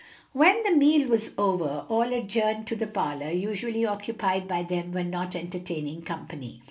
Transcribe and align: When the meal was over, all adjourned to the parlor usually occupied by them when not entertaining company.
When 0.33 0.63
the 0.63 0.71
meal 0.71 1.07
was 1.07 1.29
over, 1.37 1.85
all 1.87 2.11
adjourned 2.11 2.65
to 2.65 2.75
the 2.75 2.87
parlor 2.87 3.29
usually 3.29 3.85
occupied 3.85 4.47
by 4.47 4.63
them 4.63 4.91
when 4.93 5.11
not 5.11 5.35
entertaining 5.35 6.01
company. 6.01 6.59